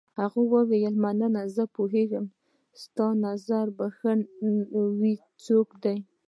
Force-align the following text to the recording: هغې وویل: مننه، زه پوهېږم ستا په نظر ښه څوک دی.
هغې 0.19 0.43
وویل: 0.53 0.95
مننه، 1.03 1.41
زه 1.55 1.63
پوهېږم 1.75 2.25
ستا 2.81 3.07
په 3.15 3.19
نظر 3.25 3.65
ښه 3.97 4.11
څوک 5.45 5.69
دی. 5.83 5.97